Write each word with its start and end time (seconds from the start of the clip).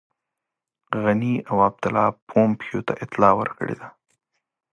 غني 1.03 1.33
او 1.49 1.55
عبدالله 1.67 2.07
پومپیو 2.27 2.85
ته 2.87 2.93
اطلاع 3.03 3.33
ورکړې 3.39 3.75
ده. 3.79 3.87